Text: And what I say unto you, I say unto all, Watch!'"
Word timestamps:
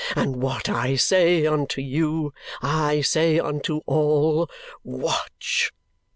And 0.15 0.37
what 0.37 0.67
I 0.67 0.95
say 0.95 1.45
unto 1.45 1.79
you, 1.79 2.33
I 2.59 3.01
say 3.01 3.37
unto 3.37 3.81
all, 3.85 4.49
Watch!'" 4.83 5.71